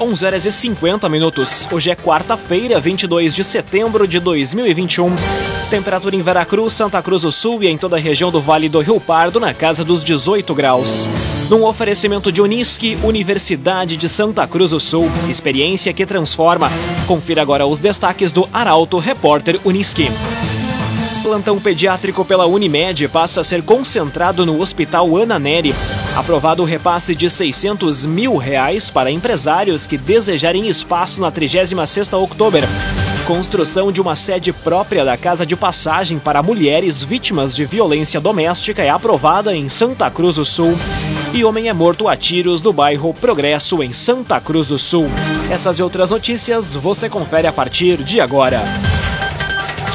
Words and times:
11 0.00 0.26
horas 0.26 0.46
e 0.46 0.52
50 0.52 1.08
minutos. 1.08 1.66
Hoje 1.72 1.90
é 1.90 1.96
quarta-feira, 1.96 2.78
22 2.78 3.34
de 3.34 3.42
setembro 3.42 4.06
de 4.06 4.20
2021. 4.20 5.12
Temperatura 5.70 6.14
em 6.14 6.22
Veracruz, 6.22 6.72
Santa 6.72 7.02
Cruz 7.02 7.22
do 7.22 7.32
Sul 7.32 7.64
e 7.64 7.66
em 7.66 7.76
toda 7.76 7.96
a 7.96 7.98
região 7.98 8.30
do 8.30 8.40
Vale 8.40 8.68
do 8.68 8.78
Rio 8.78 9.00
Pardo 9.00 9.40
na 9.40 9.52
casa 9.52 9.84
dos 9.84 10.04
18 10.04 10.54
graus. 10.54 11.08
Num 11.50 11.64
oferecimento 11.64 12.30
de 12.30 12.40
Unisque, 12.40 12.96
Universidade 13.02 13.96
de 13.96 14.08
Santa 14.08 14.46
Cruz 14.46 14.70
do 14.70 14.78
Sul. 14.78 15.10
Experiência 15.28 15.92
que 15.92 16.06
transforma. 16.06 16.70
Confira 17.08 17.42
agora 17.42 17.66
os 17.66 17.80
destaques 17.80 18.30
do 18.30 18.48
Arauto 18.52 18.98
Repórter 18.98 19.58
Unisque 19.64 20.12
plantão 21.18 21.60
pediátrico 21.60 22.24
pela 22.24 22.46
Unimed 22.46 23.08
passa 23.08 23.40
a 23.40 23.44
ser 23.44 23.62
concentrado 23.62 24.46
no 24.46 24.60
Hospital 24.60 25.16
Ana 25.16 25.38
Neri. 25.38 25.74
Aprovado 26.16 26.62
o 26.62 26.66
repasse 26.66 27.14
de 27.14 27.28
600 27.28 28.06
mil 28.06 28.36
reais 28.36 28.90
para 28.90 29.10
empresários 29.10 29.86
que 29.86 29.98
desejarem 29.98 30.68
espaço 30.68 31.20
na 31.20 31.30
36ª 31.30 32.14
Outubro. 32.14 32.66
Construção 33.26 33.92
de 33.92 34.00
uma 34.00 34.16
sede 34.16 34.52
própria 34.52 35.04
da 35.04 35.16
Casa 35.16 35.44
de 35.44 35.54
Passagem 35.54 36.18
para 36.18 36.42
mulheres 36.42 37.02
vítimas 37.02 37.54
de 37.54 37.64
violência 37.64 38.20
doméstica 38.20 38.82
é 38.82 38.88
aprovada 38.88 39.54
em 39.54 39.68
Santa 39.68 40.10
Cruz 40.10 40.36
do 40.36 40.44
Sul. 40.44 40.78
E 41.34 41.44
homem 41.44 41.68
é 41.68 41.72
morto 41.74 42.08
a 42.08 42.16
tiros 42.16 42.62
no 42.62 42.72
bairro 42.72 43.12
Progresso, 43.12 43.82
em 43.82 43.92
Santa 43.92 44.40
Cruz 44.40 44.68
do 44.68 44.78
Sul. 44.78 45.10
Essas 45.50 45.78
e 45.78 45.82
outras 45.82 46.10
notícias 46.10 46.74
você 46.74 47.08
confere 47.08 47.46
a 47.46 47.52
partir 47.52 48.02
de 48.02 48.20
agora. 48.20 48.62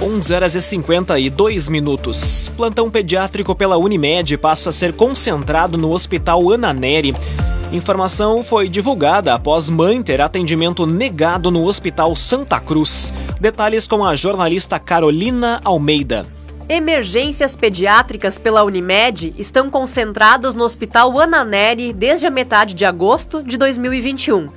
11 0.00 0.32
horas 0.32 0.54
e 0.54 0.62
52 0.62 1.68
minutos. 1.68 2.48
Plantão 2.56 2.88
pediátrico 2.88 3.52
pela 3.52 3.76
Unimed 3.76 4.38
passa 4.38 4.70
a 4.70 4.72
ser 4.72 4.92
concentrado 4.92 5.76
no 5.76 5.90
Hospital 5.90 6.52
Ana 6.52 6.72
Neri. 6.72 7.16
Informação 7.72 8.44
foi 8.44 8.68
divulgada 8.68 9.34
após 9.34 9.68
mãe 9.68 10.00
ter 10.00 10.20
atendimento 10.20 10.86
negado 10.86 11.50
no 11.50 11.64
Hospital 11.64 12.14
Santa 12.14 12.60
Cruz. 12.60 13.12
Detalhes 13.40 13.88
com 13.88 14.04
a 14.04 14.14
jornalista 14.14 14.78
Carolina 14.78 15.60
Almeida. 15.64 16.24
Emergências 16.68 17.56
pediátricas 17.56 18.38
pela 18.38 18.62
Unimed 18.62 19.34
estão 19.36 19.68
concentradas 19.68 20.54
no 20.54 20.62
Hospital 20.62 21.18
Ana 21.18 21.44
Neri 21.44 21.92
desde 21.92 22.24
a 22.24 22.30
metade 22.30 22.72
de 22.72 22.84
agosto 22.84 23.42
de 23.42 23.56
2021. 23.56 24.48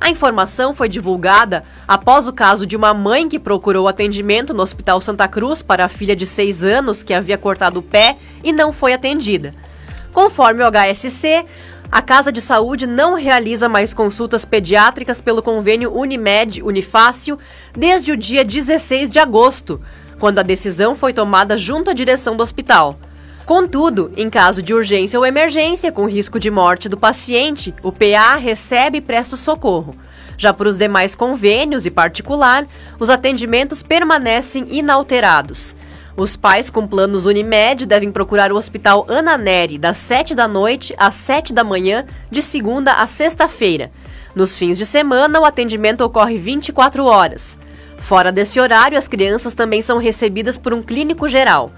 A 0.00 0.10
informação 0.10 0.74
foi 0.74 0.88
divulgada 0.88 1.62
após 1.86 2.28
o 2.28 2.32
caso 2.32 2.66
de 2.66 2.76
uma 2.76 2.92
mãe 2.92 3.28
que 3.28 3.38
procurou 3.38 3.88
atendimento 3.88 4.52
no 4.52 4.62
Hospital 4.62 5.00
Santa 5.00 5.26
Cruz 5.28 5.62
para 5.62 5.84
a 5.84 5.88
filha 5.88 6.14
de 6.14 6.26
6 6.26 6.64
anos 6.64 7.02
que 7.02 7.14
havia 7.14 7.38
cortado 7.38 7.80
o 7.80 7.82
pé 7.82 8.16
e 8.42 8.52
não 8.52 8.72
foi 8.72 8.92
atendida. 8.92 9.54
Conforme 10.12 10.62
o 10.62 10.70
HSC, 10.70 11.44
a 11.90 12.02
Casa 12.02 12.32
de 12.32 12.40
Saúde 12.40 12.86
não 12.86 13.14
realiza 13.14 13.68
mais 13.68 13.94
consultas 13.94 14.44
pediátricas 14.44 15.20
pelo 15.20 15.42
convênio 15.42 15.96
Unimed 15.96 16.62
Unifácil 16.62 17.38
desde 17.72 18.12
o 18.12 18.16
dia 18.16 18.44
16 18.44 19.10
de 19.10 19.18
agosto, 19.18 19.80
quando 20.18 20.38
a 20.38 20.42
decisão 20.42 20.94
foi 20.94 21.12
tomada 21.12 21.56
junto 21.56 21.90
à 21.90 21.92
direção 21.92 22.36
do 22.36 22.42
hospital. 22.42 22.98
Contudo, 23.46 24.10
em 24.16 24.30
caso 24.30 24.62
de 24.62 24.72
urgência 24.72 25.18
ou 25.18 25.26
emergência 25.26 25.92
com 25.92 26.08
risco 26.08 26.40
de 26.40 26.50
morte 26.50 26.88
do 26.88 26.96
paciente, 26.96 27.74
o 27.82 27.92
PA 27.92 28.36
recebe 28.36 28.98
e 28.98 29.02
presta 29.02 29.36
socorro. 29.36 29.94
Já 30.38 30.52
para 30.52 30.68
os 30.68 30.78
demais 30.78 31.14
convênios 31.14 31.84
e 31.84 31.90
particular, 31.90 32.66
os 32.98 33.10
atendimentos 33.10 33.82
permanecem 33.82 34.66
inalterados. 34.70 35.76
Os 36.16 36.36
pais 36.36 36.70
com 36.70 36.86
planos 36.86 37.26
Unimed 37.26 37.84
devem 37.86 38.10
procurar 38.10 38.50
o 38.50 38.56
Hospital 38.56 39.04
Ana 39.08 39.36
Neri 39.36 39.76
das 39.76 39.98
7 39.98 40.34
da 40.34 40.48
noite 40.48 40.94
às 40.96 41.14
7 41.14 41.52
da 41.52 41.62
manhã, 41.62 42.06
de 42.30 42.40
segunda 42.40 42.94
a 42.94 43.06
sexta-feira. 43.06 43.90
Nos 44.34 44.56
fins 44.56 44.78
de 44.78 44.86
semana, 44.86 45.40
o 45.40 45.44
atendimento 45.44 46.00
ocorre 46.00 46.38
24 46.38 47.04
horas. 47.04 47.58
Fora 47.98 48.32
desse 48.32 48.58
horário, 48.58 48.96
as 48.96 49.06
crianças 49.06 49.54
também 49.54 49.82
são 49.82 49.98
recebidas 49.98 50.56
por 50.56 50.72
um 50.72 50.82
clínico 50.82 51.28
geral. 51.28 51.72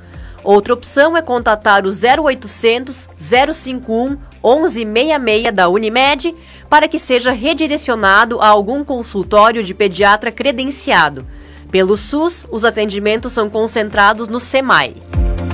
Outra 0.46 0.74
opção 0.74 1.16
é 1.16 1.20
contatar 1.20 1.84
o 1.84 1.88
0800 1.90 3.08
051 3.18 4.16
1166 4.44 5.52
da 5.52 5.68
Unimed 5.68 6.32
para 6.70 6.86
que 6.86 7.00
seja 7.00 7.32
redirecionado 7.32 8.40
a 8.40 8.46
algum 8.46 8.84
consultório 8.84 9.64
de 9.64 9.74
pediatra 9.74 10.30
credenciado. 10.30 11.26
Pelo 11.68 11.96
SUS, 11.96 12.46
os 12.48 12.62
atendimentos 12.62 13.32
são 13.32 13.50
concentrados 13.50 14.28
no 14.28 14.38
SEMAI. 14.38 14.94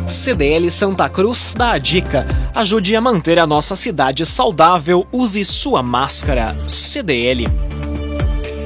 CDL 0.07 0.71
Santa 0.71 1.09
Cruz 1.09 1.55
dá 1.57 1.73
a 1.73 1.79
dica: 1.79 2.27
ajude 2.55 2.95
a 2.95 3.01
manter 3.01 3.39
a 3.39 3.47
nossa 3.47 3.75
cidade 3.75 4.27
saudável, 4.27 5.07
use 5.11 5.43
sua 5.43 5.83
máscara. 5.83 6.55
CDL. 6.69 7.72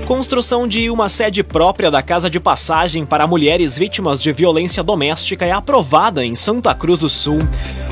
Construção 0.07 0.69
de 0.69 0.89
uma 0.89 1.09
sede 1.09 1.43
própria 1.43 1.91
da 1.91 2.01
Casa 2.01 2.31
de 2.31 2.39
Passagem 2.39 3.05
para 3.05 3.27
mulheres 3.27 3.77
vítimas 3.77 4.23
de 4.23 4.33
violência 4.33 4.81
doméstica 4.81 5.45
é 5.45 5.51
aprovada 5.51 6.25
em 6.25 6.37
Santa 6.37 6.73
Cruz 6.77 7.01
do 7.01 7.09
Sul. 7.09 7.41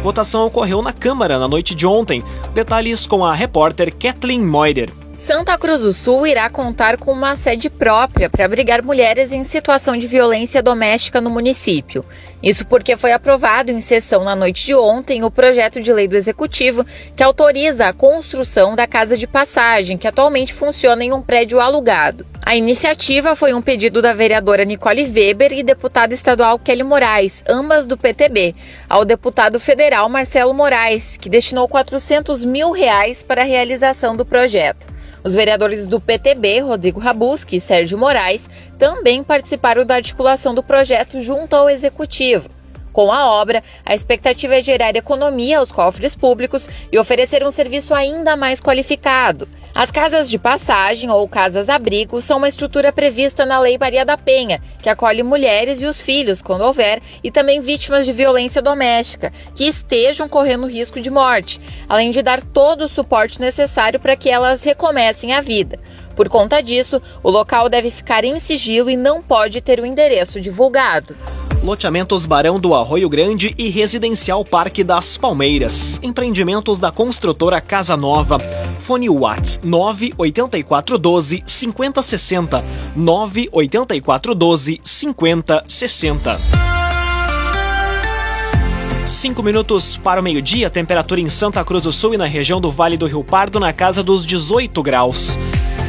Votação 0.01 0.47
ocorreu 0.47 0.81
na 0.81 0.93
Câmara 0.93 1.41
na 1.41 1.49
noite 1.49 1.75
de 1.75 1.85
ontem. 1.85 2.23
Detalhes 2.55 3.05
com 3.05 3.25
a 3.25 3.35
repórter 3.35 3.93
Kathleen 3.93 4.43
Moider. 4.43 4.93
Santa 5.17 5.59
Cruz 5.59 5.83
do 5.83 5.93
Sul 5.93 6.25
irá 6.25 6.49
contar 6.49 6.99
com 6.99 7.13
uma 7.13 7.35
sede 7.35 7.69
própria 7.69 8.31
para 8.31 8.45
abrigar 8.45 8.85
mulheres 8.85 9.33
em 9.33 9.43
situação 9.43 9.97
de 9.97 10.07
violência 10.07 10.63
doméstica 10.63 11.21
no 11.21 11.31
município. 11.31 12.05
Isso 12.45 12.67
porque 12.67 12.95
foi 12.95 13.11
aprovado 13.11 13.73
em 13.73 13.81
sessão 13.81 14.23
na 14.23 14.37
noite 14.37 14.67
de 14.67 14.75
ontem 14.75 15.25
o 15.25 15.31
projeto 15.31 15.81
de 15.81 15.91
lei 15.91 16.07
do 16.07 16.15
Executivo 16.15 16.85
que 17.17 17.23
autoriza 17.23 17.87
a 17.87 17.93
construção 17.95 18.75
da 18.75 18.87
casa 18.87 19.17
de 19.17 19.27
passagem, 19.27 19.97
que 19.97 20.07
atualmente 20.07 20.53
funciona 20.53 21.03
em 21.03 21.11
um 21.11 21.23
prédio 21.23 21.59
alugado. 21.59 22.27
A 22.43 22.55
iniciativa 22.55 23.35
foi 23.35 23.55
um 23.55 23.63
pedido 23.63 24.03
da 24.03 24.13
vereadora 24.13 24.67
Nicole 24.67 25.11
Weber 25.11 25.55
e 25.55 25.63
deputada 25.63 26.13
estadual 26.13 26.59
Kelly 26.59 26.83
Moraes, 26.83 27.43
ambas 27.49 27.87
do 27.87 27.97
PTB, 27.97 28.55
ao 28.91 29.07
deputado 29.07 29.59
federal 29.59 30.07
Marcelo 30.11 30.53
Moraes, 30.53 31.17
que 31.17 31.31
destinou 31.31 31.67
400 31.67 32.45
mil 32.45 32.73
reais 32.73 33.23
para 33.23 33.41
a 33.41 33.47
realização 33.47 34.15
do 34.15 34.27
projeto. 34.27 34.94
Os 35.25 35.35
vereadores 35.35 35.87
do 35.87 35.99
PTB, 35.99 36.61
Rodrigo 36.61 37.01
Rabuski 37.01 37.57
e 37.57 37.61
Sérgio 37.61 37.97
Moraes, 37.97 38.47
também 38.79 39.25
participaram 39.25 39.87
da 39.87 39.95
articulação 39.95 40.55
do 40.55 40.63
projeto 40.63 41.19
junto 41.19 41.57
ao 41.57 41.71
Executivo. 41.71 42.51
Com 42.93 43.11
a 43.11 43.27
obra, 43.27 43.65
a 43.87 43.95
expectativa 43.95 44.57
é 44.57 44.63
gerar 44.63 44.95
economia 44.95 45.61
aos 45.61 45.73
cofres 45.73 46.15
públicos 46.15 46.69
e 46.93 46.99
oferecer 46.99 47.43
um 47.43 47.51
serviço 47.51 47.95
ainda 47.95 48.37
mais 48.37 48.61
qualificado. 48.61 49.49
As 49.75 49.91
casas 49.91 50.31
de 50.31 50.39
passagem 50.39 51.11
ou 51.11 51.29
casas-abrigo 51.29 52.21
são 52.21 52.39
uma 52.39 52.49
estrutura 52.49 52.93
prevista 52.93 53.45
na 53.45 53.59
Lei 53.59 53.77
Maria 53.77 54.05
da 54.05 54.17
Penha, 54.17 54.63
que 54.81 54.89
acolhe 54.89 55.21
mulheres 55.25 55.83
e 55.83 55.87
os 55.87 56.01
filhos, 56.01 56.41
quando 56.41 56.61
houver, 56.61 57.03
e 57.25 57.31
também 57.31 57.61
vítimas 57.61 58.07
de 58.07 58.13
violência 58.13 58.63
doméstica, 58.63 59.33
que 59.53 59.65
estejam 59.65 60.29
correndo 60.29 60.69
risco 60.69 61.01
de 61.01 61.11
morte, 61.11 61.61
além 61.89 62.13
de 62.13 62.23
dar 62.23 62.41
todo 62.41 62.85
o 62.85 62.89
suporte 62.89 63.41
necessário 63.41 63.99
para 63.99 64.15
que 64.15 64.31
elas 64.31 64.63
recomecem 64.63 65.33
a 65.33 65.41
vida. 65.41 65.81
Por 66.15 66.29
conta 66.29 66.63
disso, 66.63 67.03
o 67.21 67.29
local 67.29 67.69
deve 67.69 67.91
ficar 67.91 68.23
em 68.23 68.39
sigilo 68.39 68.89
e 68.89 68.97
não 68.97 69.21
pode 69.21 69.61
ter 69.61 69.81
o 69.81 69.87
endereço 69.87 70.41
divulgado. 70.41 71.17
Loteamentos 71.65 72.27
Barão 72.27 72.61
do 72.61 72.75
Arroio 72.75 73.09
Grande 73.09 73.55
e 73.57 73.71
Residencial 73.71 74.45
Parque 74.45 74.85
das 74.85 75.17
Palmeiras. 75.17 75.99
Empreendimentos 76.03 76.79
da 76.79 76.93
construtora 76.93 77.59
Casa 77.59 77.97
Nova. 77.97 78.39
Fone 78.79 79.09
Whats 79.09 79.61
98412 79.65 81.43
5060 81.47 82.63
98412 82.95 84.79
5060. 84.85 86.37
Cinco 89.07 89.43
minutos 89.43 89.97
para 89.97 90.21
o 90.21 90.23
meio-dia, 90.23 90.69
temperatura 90.69 91.23
em 91.23 91.31
Santa 91.31 91.65
Cruz 91.65 91.85
do 91.85 91.93
Sul 91.93 92.13
e 92.13 92.19
na 92.19 92.27
região 92.27 92.61
do 92.61 92.71
Vale 92.71 92.99
do 92.99 93.07
Rio 93.07 93.25
Pardo 93.25 93.59
na 93.59 93.73
casa 93.73 94.03
dos 94.03 94.27
18 94.27 94.83
graus. 94.83 95.39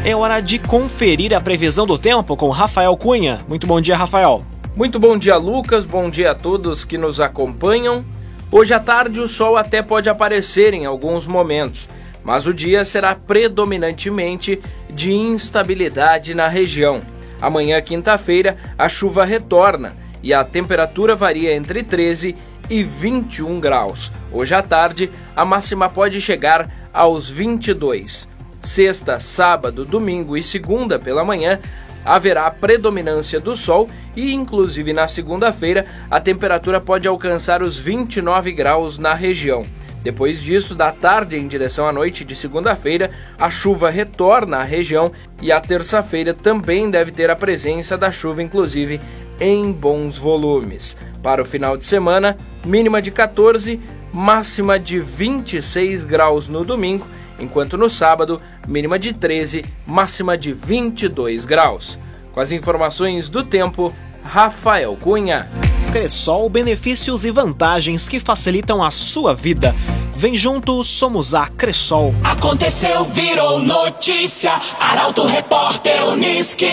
É 0.06 0.16
hora 0.16 0.40
de 0.40 0.58
conferir 0.58 1.34
a 1.34 1.42
previsão 1.42 1.86
do 1.86 1.98
tempo 1.98 2.38
com 2.38 2.50
Rafael 2.50 2.96
Cunha. 2.96 3.40
Muito 3.50 3.68
bom 3.68 3.82
dia, 3.82 3.98
Rafael. 3.98 4.42
Muito 4.76 5.00
bom 5.00 5.18
dia, 5.18 5.38
Lucas. 5.38 5.86
Bom 5.86 6.10
dia 6.10 6.32
a 6.32 6.36
todos 6.36 6.84
que 6.84 6.98
nos 6.98 7.22
acompanham. 7.22 8.04
Hoje 8.52 8.74
à 8.74 8.80
tarde 8.80 9.22
o 9.22 9.28
sol 9.28 9.56
até 9.56 9.82
pode 9.82 10.10
aparecer 10.10 10.74
em 10.74 10.86
alguns 10.86 11.26
momentos, 11.26 11.88
mas 12.22 12.46
o 12.46 12.54
dia 12.54 12.84
será 12.84 13.16
predominantemente 13.16 14.62
de 14.90 15.14
instabilidade 15.14 16.36
na 16.36 16.50
região. 16.50 17.02
Amanhã, 17.40 17.82
quinta-feira, 17.82 18.58
a 18.78 18.90
chuva 18.90 19.24
retorna 19.24 19.96
e 20.22 20.34
a 20.34 20.44
temperatura 20.44 21.16
varia 21.16 21.56
entre 21.56 21.82
13 21.82 22.36
e 22.70 22.84
21 22.84 23.62
graus. 23.62 24.12
Hoje 24.30 24.54
à 24.54 24.62
tarde, 24.62 25.10
a 25.34 25.46
máxima 25.46 25.88
pode 25.88 26.20
chegar 26.20 26.70
aos 26.94 27.30
22. 27.30 28.28
Sexta, 28.62 29.22
sábado, 29.22 29.86
domingo 29.86 30.36
e 30.36 30.44
segunda 30.44 31.00
pela 31.00 31.24
manhã 31.24 31.62
haverá 32.06 32.50
predominância 32.52 33.40
do 33.40 33.56
sol 33.56 33.90
e, 34.16 34.34
inclusive 34.34 34.94
na 34.94 35.08
segunda-feira, 35.08 35.86
a 36.10 36.20
temperatura 36.20 36.80
pode 36.80 37.08
alcançar 37.08 37.64
os 37.64 37.78
29 37.78 38.52
graus 38.52 38.98
na 39.00 39.14
região. 39.14 39.64
Depois 40.06 40.40
disso, 40.40 40.76
da 40.76 40.92
tarde 40.92 41.36
em 41.36 41.48
direção 41.48 41.88
à 41.88 41.92
noite 41.92 42.24
de 42.24 42.36
segunda-feira, 42.36 43.10
a 43.40 43.50
chuva 43.50 43.90
retorna 43.90 44.58
à 44.58 44.64
região 44.64 45.12
e 45.42 45.52
a 45.52 45.60
terça-feira 45.60 46.32
também 46.32 46.92
deve 46.92 47.12
ter 47.12 47.32
a 47.32 47.36
presença 47.36 47.98
da 47.98 48.12
chuva, 48.12 48.44
inclusive 48.44 49.02
em 49.40 49.72
bons 49.72 50.16
volumes. 50.16 50.96
Para 51.24 51.42
o 51.42 51.46
final 51.46 51.76
de 51.76 51.88
semana, 51.88 52.38
mínima 52.64 53.02
de 53.02 53.10
14, 53.10 53.82
máxima 54.14 54.80
de 54.80 55.00
26 55.00 56.04
graus 56.04 56.48
no 56.48 56.64
domingo, 56.64 57.08
enquanto 57.40 57.76
no 57.76 57.90
sábado, 57.90 58.40
mínima 58.68 58.98
de 59.00 59.14
13, 59.14 59.66
máxima 59.86 60.38
de 60.38 60.54
22 60.54 61.46
graus. 61.46 61.98
Com 62.34 62.40
as 62.40 62.52
informações 62.52 63.30
do 63.30 63.44
tempo, 63.44 63.94
Rafael 64.24 64.96
Cunha. 64.96 65.50
Cressol, 65.92 66.50
benefícios 66.50 67.24
e 67.24 67.32
vantagens 67.32 68.10
que 68.10 68.20
facilitam 68.20 68.84
a 68.84 68.92
sua 68.92 69.34
vida. 69.34 69.74
Vem 70.18 70.36
junto, 70.36 70.84
somos 70.84 71.34
a 71.36 71.48
Cressol. 71.48 72.14
Aconteceu, 72.24 73.06
virou 73.06 73.60
notícia. 73.60 74.52
Arauto 74.80 75.26
Repórter 75.26 76.06
Uniski. 76.08 76.66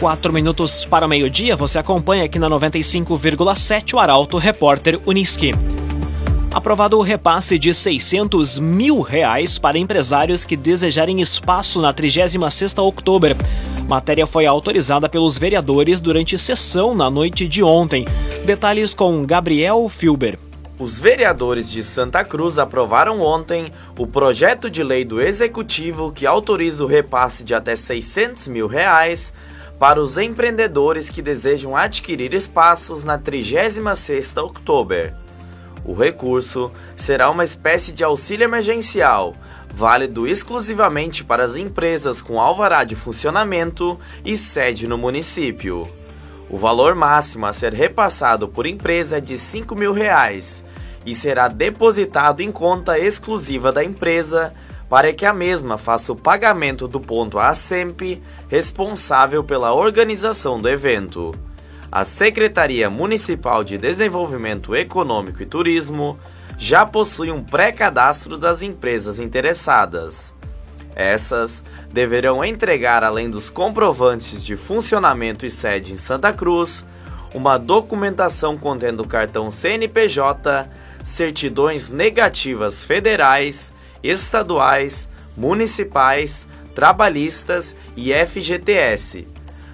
Quatro 0.00 0.32
minutos 0.32 0.84
para 0.84 1.06
o 1.06 1.08
meio-dia, 1.08 1.54
você 1.54 1.78
acompanha 1.78 2.24
aqui 2.24 2.38
na 2.38 2.48
95,7 2.48 3.94
o 3.94 3.98
Arauto 3.98 4.38
Repórter 4.38 4.98
Uniski. 5.06 5.54
Aprovado 6.52 6.98
o 6.98 7.02
repasse 7.02 7.56
de 7.56 7.72
600 7.72 8.58
mil 8.58 9.02
reais 9.02 9.56
para 9.56 9.78
empresários 9.78 10.44
que 10.44 10.56
desejarem 10.56 11.20
espaço 11.20 11.80
na 11.80 11.94
36ª 11.94 12.82
Outubro. 12.82 13.36
Matéria 13.88 14.26
foi 14.26 14.46
autorizada 14.46 15.08
pelos 15.08 15.38
vereadores 15.38 16.00
durante 16.00 16.36
sessão 16.36 16.92
na 16.92 17.08
noite 17.08 17.46
de 17.46 17.62
ontem. 17.62 18.04
Detalhes 18.44 18.94
com 18.94 19.24
Gabriel 19.24 19.88
Filber. 19.88 20.36
Os 20.76 20.98
vereadores 20.98 21.70
de 21.70 21.84
Santa 21.84 22.24
Cruz 22.24 22.58
aprovaram 22.58 23.20
ontem 23.20 23.70
o 23.96 24.04
projeto 24.04 24.68
de 24.68 24.82
lei 24.82 25.04
do 25.04 25.20
Executivo 25.20 26.10
que 26.10 26.26
autoriza 26.26 26.82
o 26.82 26.88
repasse 26.88 27.44
de 27.44 27.54
até 27.54 27.76
600 27.76 28.48
mil 28.48 28.66
reais 28.66 29.32
para 29.78 30.02
os 30.02 30.18
empreendedores 30.18 31.10
que 31.10 31.22
desejam 31.22 31.76
adquirir 31.76 32.34
espaços 32.34 33.04
na 33.04 33.16
36ª 33.16 34.42
Outubro. 34.42 35.29
O 35.90 35.92
recurso 35.92 36.70
será 36.96 37.28
uma 37.28 37.42
espécie 37.42 37.90
de 37.90 38.04
auxílio 38.04 38.44
emergencial, 38.44 39.34
válido 39.74 40.24
exclusivamente 40.24 41.24
para 41.24 41.42
as 41.42 41.56
empresas 41.56 42.22
com 42.22 42.40
alvará 42.40 42.84
de 42.84 42.94
funcionamento 42.94 43.98
e 44.24 44.36
sede 44.36 44.86
no 44.86 44.96
município. 44.96 45.88
O 46.48 46.56
valor 46.56 46.94
máximo 46.94 47.44
a 47.44 47.52
ser 47.52 47.74
repassado 47.74 48.46
por 48.46 48.68
empresa 48.68 49.18
é 49.18 49.20
de 49.20 49.36
5 49.36 49.74
mil 49.74 49.92
reais 49.92 50.64
e 51.04 51.12
será 51.12 51.48
depositado 51.48 52.40
em 52.40 52.52
conta 52.52 52.96
exclusiva 52.96 53.72
da 53.72 53.82
empresa 53.82 54.54
para 54.88 55.12
que 55.12 55.26
a 55.26 55.32
mesma 55.32 55.76
faça 55.76 56.12
o 56.12 56.16
pagamento 56.16 56.86
do 56.86 57.00
ponto 57.00 57.36
à 57.36 57.52
SEMP, 57.52 58.22
responsável 58.48 59.42
pela 59.42 59.74
organização 59.74 60.60
do 60.60 60.68
evento. 60.68 61.34
A 61.92 62.04
Secretaria 62.04 62.88
Municipal 62.88 63.64
de 63.64 63.76
Desenvolvimento 63.76 64.76
Econômico 64.76 65.42
e 65.42 65.46
Turismo 65.46 66.16
já 66.56 66.86
possui 66.86 67.32
um 67.32 67.42
pré-cadastro 67.42 68.38
das 68.38 68.62
empresas 68.62 69.18
interessadas. 69.18 70.32
Essas 70.94 71.64
deverão 71.92 72.44
entregar, 72.44 73.02
além 73.02 73.28
dos 73.28 73.50
comprovantes 73.50 74.44
de 74.44 74.56
funcionamento 74.56 75.44
e 75.44 75.50
sede 75.50 75.92
em 75.92 75.98
Santa 75.98 76.32
Cruz, 76.32 76.86
uma 77.34 77.58
documentação 77.58 78.56
contendo 78.56 79.04
cartão 79.04 79.50
CNPJ, 79.50 80.68
certidões 81.02 81.90
negativas 81.90 82.84
federais 82.84 83.72
estaduais, 84.00 85.08
municipais, 85.36 86.46
trabalhistas 86.72 87.76
e 87.96 88.12
FGTS, 88.12 89.26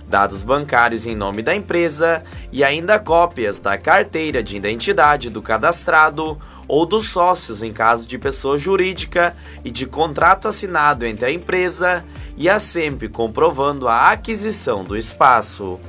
dados 0.09 0.45
bancários 0.45 1.07
em 1.07 1.15
nome 1.15 1.43
da 1.43 1.55
empresa 1.55 2.23
e 2.53 2.63
ainda 2.63 2.99
cópias 2.99 3.59
da 3.59 3.77
carteira 3.77 4.43
de 4.43 4.57
identidade 4.57 5.31
do 5.31 5.43
cadastrado 5.43 6.39
ou 6.69 6.87
dos 6.87 7.09
sócios 7.09 7.63
em 7.63 7.73
caso 7.73 8.07
de 8.07 8.19
pessoa 8.19 8.59
jurídica 8.59 9.37
e 9.65 9.71
de 9.71 9.87
contrato 9.87 10.49
assinado 10.49 11.05
entre 11.05 11.27
a 11.27 11.33
empresa 11.33 12.05
e 12.37 12.49
a 12.49 12.59
SEMP 12.59 13.09
comprovando 13.09 13.89
a 13.89 14.11
aquisição 14.11 14.85
do 14.85 14.97
espaço. 14.97 15.81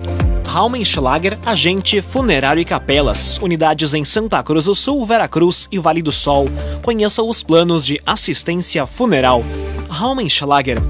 Raumenschlager, 0.45 1.37
agente 1.45 2.01
funerário 2.01 2.61
e 2.61 2.65
capelas, 2.65 3.37
unidades 3.39 3.93
em 3.93 4.03
Santa 4.03 4.41
Cruz 4.41 4.65
do 4.65 4.73
Sul, 4.73 5.05
Veracruz 5.05 5.67
e 5.71 5.77
Vale 5.77 6.01
do 6.01 6.11
Sol. 6.11 6.47
Conheça 6.81 7.21
os 7.21 7.43
planos 7.43 7.85
de 7.85 7.99
assistência 8.05 8.85
funeral. 8.87 9.43
Raumenschlager. 9.89 10.81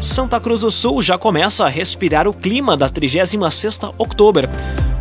Santa 0.00 0.38
Cruz 0.38 0.60
do 0.60 0.70
Sul 0.70 1.02
já 1.02 1.18
começa 1.18 1.64
a 1.64 1.68
respirar 1.68 2.28
o 2.28 2.32
clima 2.32 2.76
da 2.76 2.88
36ª 2.88 3.92
Outubro. 3.98 4.48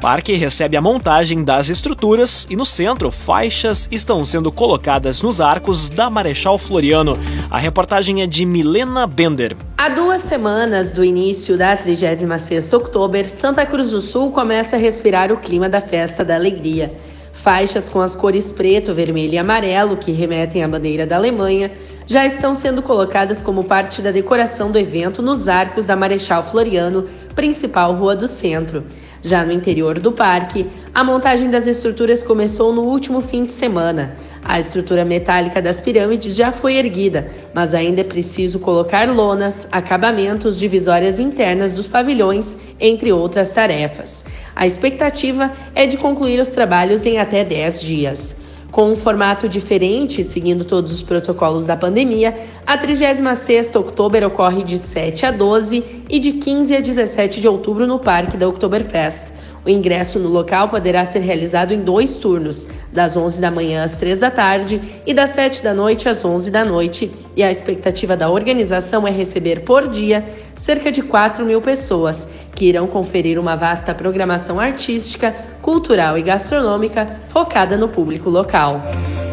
Parque 0.02 0.34
recebe 0.34 0.76
a 0.76 0.82
montagem 0.82 1.44
das 1.44 1.70
estruturas 1.70 2.48
e 2.50 2.56
no 2.56 2.66
centro, 2.66 3.12
faixas 3.12 3.88
estão 3.92 4.26
sendo 4.26 4.52
colocadas 4.52 5.22
nos 5.22 5.40
arcos 5.40 5.90
da 5.90 6.10
Marechal 6.10 6.58
Floriano. 6.58 7.16
A 7.50 7.60
reportagem 7.60 8.24
é 8.24 8.28
de 8.28 8.44
Milena 8.44 9.06
Bender. 9.06 9.56
Há 9.78 9.90
duas 9.90 10.24
semanas 10.24 10.92
do 10.92 11.06
início 11.06 11.56
da 11.56 11.78
36ª 11.78 12.74
Outubro, 12.74 13.26
Santa 13.26 13.68
Cruz 13.68 13.92
do 13.92 14.02
Sul 14.02 14.32
começa 14.32 14.78
a 14.78 14.80
respirar 14.80 15.32
o 15.32 15.38
clima 15.38 15.70
da 15.70 15.80
Festa 15.80 16.26
da 16.26 16.34
Alegria. 16.34 16.92
Faixas 17.34 17.88
com 17.88 18.02
as 18.02 18.16
cores 18.16 18.52
preto, 18.52 18.96
vermelho 18.96 19.36
e 19.36 19.38
amarelo, 19.38 19.96
que 19.96 20.12
remetem 20.12 20.64
à 20.64 20.68
bandeira 20.68 21.06
da 21.06 21.18
Alemanha, 21.18 21.72
já 22.08 22.26
estão 22.26 22.56
sendo 22.56 22.82
colocadas 22.82 23.42
como 23.42 23.66
parte 23.66 24.02
da 24.02 24.12
decoração 24.12 24.72
do 24.72 24.80
evento 24.80 25.22
nos 25.22 25.50
arcos 25.50 25.86
da 25.86 25.96
Marechal 25.96 26.42
Floriano, 26.42 27.06
principal 27.36 27.94
rua 27.94 28.16
do 28.16 28.30
centro. 28.30 28.86
Já 29.22 29.44
no 29.44 29.52
interior 29.52 30.00
do 30.00 30.14
parque, 30.14 30.68
a 30.94 31.04
montagem 31.04 31.50
das 31.50 31.68
estruturas 31.68 32.24
começou 32.24 32.72
no 32.74 32.84
último 32.84 33.20
fim 33.20 33.44
de 33.44 33.52
semana. 33.52 34.16
A 34.42 34.58
estrutura 34.58 35.04
metálica 35.04 35.62
das 35.62 35.82
pirâmides 35.82 36.34
já 36.34 36.50
foi 36.50 36.78
erguida, 36.78 37.30
mas 37.54 37.74
ainda 37.74 38.00
é 38.00 38.06
preciso 38.06 38.58
colocar 38.58 39.10
lonas, 39.10 39.68
acabamentos, 39.70 40.58
divisórias 40.58 41.20
internas 41.20 41.74
dos 41.74 41.88
pavilhões, 41.88 42.56
entre 42.80 43.12
outras 43.12 43.52
tarefas. 43.52 44.24
A 44.56 44.66
expectativa 44.66 45.52
é 45.76 45.86
de 45.86 45.98
concluir 45.98 46.40
os 46.40 46.52
trabalhos 46.52 47.06
em 47.06 47.18
até 47.18 47.44
10 47.44 47.82
dias. 47.82 48.47
Com 48.72 48.92
um 48.92 48.98
formato 48.98 49.48
diferente, 49.48 50.24
seguindo 50.24 50.66
todos 50.66 50.94
os 50.94 51.02
protocolos 51.02 51.66
da 51.66 51.78
pandemia, 51.78 52.38
a 52.66 52.78
36ª 52.78 53.78
Outubro 53.78 54.28
ocorre 54.28 54.64
de 54.64 54.78
7 54.78 55.26
a 55.26 55.32
12 55.32 56.04
e 56.10 56.20
de 56.20 56.34
15 56.34 56.76
a 56.76 56.82
17 56.82 57.40
de 57.40 57.48
outubro 57.48 57.88
no 57.88 57.98
Parque 57.98 58.36
da 58.36 58.48
Oktoberfest. 58.48 59.38
O 59.66 59.70
ingresso 59.70 60.18
no 60.18 60.30
local 60.30 60.70
poderá 60.70 61.06
ser 61.06 61.20
realizado 61.20 61.74
em 61.74 61.82
dois 61.82 62.16
turnos, 62.16 62.66
das 62.92 63.18
11 63.18 63.42
da 63.42 63.52
manhã 63.52 63.84
às 63.84 63.98
3 63.98 64.18
da 64.18 64.32
tarde 64.32 64.82
e 65.06 65.14
das 65.14 65.32
7 65.32 65.62
da 65.62 65.74
noite 65.74 66.08
às 66.08 66.24
11 66.24 66.50
da 66.52 66.64
noite, 66.64 67.12
e 67.36 67.44
a 67.44 67.52
expectativa 67.52 68.16
da 68.16 68.30
organização 68.30 69.06
é 69.06 69.12
receber 69.12 69.62
por 69.62 69.90
dia 69.90 70.26
cerca 70.56 70.90
de 70.90 71.02
4 71.02 71.46
mil 71.46 71.62
pessoas, 71.62 72.28
que 72.56 72.66
irão 72.66 72.88
conferir 72.88 73.38
uma 73.38 73.58
vasta 73.58 73.94
programação 73.94 74.58
artística, 74.58 75.36
cultural 75.68 76.18
e 76.18 76.22
gastronômica 76.22 77.20
focada 77.28 77.78
no 77.78 77.90
público 77.90 78.30
local. 78.30 78.82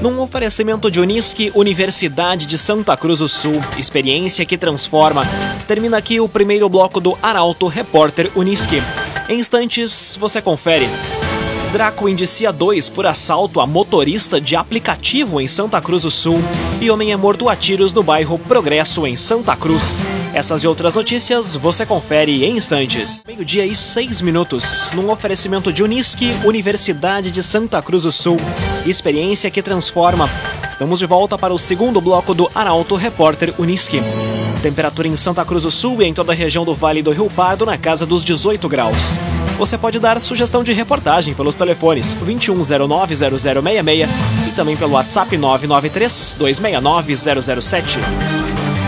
Num 0.03 0.19
oferecimento 0.19 0.91
de 0.91 0.99
Unisque, 0.99 1.53
Universidade 1.55 2.45
de 2.45 2.59
Santa 2.59 2.97
Cruz 2.97 3.21
do 3.21 3.29
Sul, 3.29 3.55
experiência 3.79 4.45
que 4.45 4.59
transforma. 4.59 5.23
Termina 5.69 5.97
aqui 5.97 6.19
o 6.19 6.29
primeiro 6.29 6.69
bloco 6.69 7.01
do 7.01 7.17
Arauto 7.23 7.69
Repórter 7.69 8.33
Unisque. 8.35 8.83
Em 9.29 9.39
instantes, 9.39 10.19
você 10.21 10.43
confere. 10.43 10.89
Draco 11.75 12.09
indicia 12.09 12.53
dois 12.53 12.89
por 12.89 13.05
assalto 13.05 13.61
a 13.61 13.67
motorista 13.67 14.41
de 14.41 14.55
aplicativo 14.55 15.41
em 15.41 15.49
Santa 15.49 15.81
Cruz 15.81 16.03
do 16.03 16.11
Sul 16.11 16.41
e 16.81 16.89
homem 16.89 17.11
é 17.11 17.17
morto 17.17 17.49
a 17.49 17.57
tiros 17.57 17.93
no 17.93 18.01
bairro 18.01 18.39
Progresso, 18.39 19.05
em 19.05 19.17
Santa 19.17 19.57
Cruz. 19.57 20.01
Essas 20.33 20.63
e 20.63 20.69
outras 20.69 20.95
notícias 20.95 21.57
você 21.57 21.85
confere 21.85 22.45
em 22.45 22.57
instantes. 22.57 23.25
Meio-dia 23.27 23.67
e 23.67 23.75
seis 23.75 24.23
minutos, 24.23 24.93
num 24.95 25.11
oferecimento 25.11 25.73
de 25.73 25.83
Unisque, 25.83 26.31
Universidade 26.45 27.33
de 27.33 27.43
Santa 27.43 27.83
Cruz 27.83 28.05
do 28.05 28.13
Sul. 28.13 28.37
Experiência 28.87 29.51
que 29.51 29.61
transforma. 29.61 30.31
Estamos 30.71 31.01
de 31.01 31.07
volta 31.07 31.37
para 31.37 31.53
o 31.53 31.59
segundo 31.59 32.01
bloco 32.01 32.35
do 32.35 32.49
Arauto 32.55 32.95
Repórter 32.95 33.53
Unisque. 33.59 34.01
Temperatura 34.63 35.09
em 35.09 35.17
Santa 35.17 35.45
Cruz 35.45 35.65
do 35.65 35.73
Sul 35.73 36.01
e 36.03 36.05
em 36.05 36.15
toda 36.15 36.31
a 36.31 36.37
região 36.37 36.65
do 36.65 36.73
Vale 36.73 37.03
do 37.03 37.11
Rio 37.11 37.29
Pardo 37.29 37.67
na 37.67 37.77
casa 37.77 38.07
dos 38.07 38.25
18 38.25 38.69
graus. 38.69 39.19
Você 39.65 39.79
pode 39.79 39.99
dar 39.99 40.21
sugestão 40.21 40.63
de 40.63 40.75
reportagem 40.75 41.33
pelos 41.33 41.57
telefones 41.57 42.15
21090066 42.17 44.07
e 44.47 44.53
também 44.53 44.77
pelo 44.77 44.93
WhatsApp 44.93 45.35
993 45.39 46.37
269 46.39 47.17
007. 47.17 47.99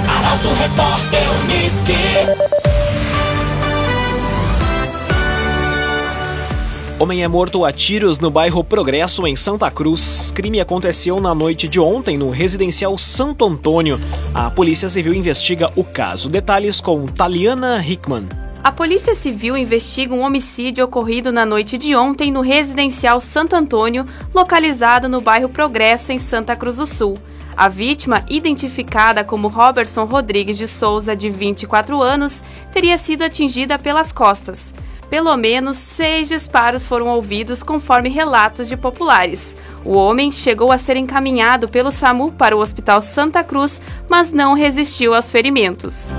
Arauto 0.07 0.49
Repórter 0.61 1.23
Unisque. 1.41 1.95
Homem 6.99 7.23
é 7.23 7.29
morto 7.29 7.65
a 7.65 7.73
tiros 7.73 8.19
no 8.19 8.31
bairro 8.31 8.63
Progresso, 8.63 9.27
em 9.27 9.35
Santa 9.35 9.71
Cruz. 9.71 10.31
Crime 10.31 10.61
aconteceu 10.61 11.19
na 11.23 11.35
noite 11.35 11.67
de 11.67 11.81
ontem 11.81 12.19
no 12.19 12.29
residencial 12.29 12.99
Santo 12.99 13.47
Antônio. 13.47 13.99
A 14.35 14.51
Polícia 14.51 14.91
Civil 14.91 15.15
investiga 15.15 15.73
o 15.75 15.83
caso. 15.83 16.29
Detalhes 16.29 16.83
com 16.83 17.07
Taliana 17.07 17.83
Hickman. 17.83 18.29
A 18.67 18.73
Polícia 18.73 19.15
Civil 19.15 19.57
investiga 19.57 20.13
um 20.13 20.23
homicídio 20.23 20.85
ocorrido 20.85 21.31
na 21.31 21.47
noite 21.47 21.79
de 21.79 21.95
ontem 21.95 22.33
no 22.33 22.41
residencial 22.41 23.21
Santo 23.21 23.55
Antônio, 23.55 24.05
localizado 24.35 25.09
no 25.09 25.21
bairro 25.21 25.49
Progresso, 25.49 26.11
em 26.11 26.19
Santa 26.19 26.57
Cruz 26.57 26.79
do 26.79 26.85
Sul. 26.85 27.17
A 27.57 27.69
vítima, 27.69 28.25
identificada 28.29 29.23
como 29.23 29.47
Robertson 29.47 30.05
Rodrigues 30.05 30.59
de 30.59 30.67
Souza, 30.67 31.15
de 31.15 31.31
24 31.31 32.03
anos, 32.03 32.43
teria 32.73 32.99
sido 32.99 33.23
atingida 33.23 33.79
pelas 33.79 34.11
costas. 34.11 34.75
Pelo 35.09 35.37
menos 35.37 35.77
seis 35.77 36.27
disparos 36.27 36.85
foram 36.85 37.07
ouvidos, 37.07 37.63
conforme 37.63 38.09
relatos 38.09 38.67
de 38.67 38.77
populares. 38.77 39.57
O 39.85 39.93
homem 39.93 40.33
chegou 40.33 40.73
a 40.73 40.79
ser 40.79 40.97
encaminhado 40.97 41.69
pelo 41.69 41.93
SAMU 41.93 42.33
para 42.33 42.57
o 42.57 42.61
Hospital 42.61 43.01
Santa 43.01 43.45
Cruz, 43.45 43.81
mas 44.09 44.33
não 44.33 44.55
resistiu 44.55 45.15
aos 45.15 45.31
ferimentos. 45.31 46.13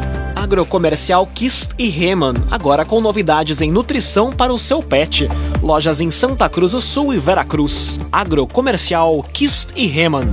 Agrocomercial 0.47 1.27
Kist 1.35 1.71
e 1.77 1.89
Reman, 1.89 2.33
agora 2.49 2.85
com 2.85 3.01
novidades 3.01 3.59
em 3.59 3.69
nutrição 3.69 4.31
para 4.31 4.53
o 4.53 4.57
seu 4.57 4.81
pet. 4.81 5.27
Lojas 5.61 5.99
em 5.99 6.09
Santa 6.09 6.47
Cruz 6.47 6.71
do 6.71 6.79
Sul 6.79 7.13
e 7.13 7.19
Veracruz. 7.19 7.99
Agrocomercial 8.09 9.21
Kist 9.33 9.71
e 9.75 9.87
Reman. 9.87 10.31